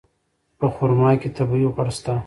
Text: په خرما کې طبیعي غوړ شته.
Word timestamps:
په 0.59 0.67
خرما 0.73 1.11
کې 1.21 1.29
طبیعي 1.37 1.67
غوړ 1.73 1.87
شته. 1.97 2.13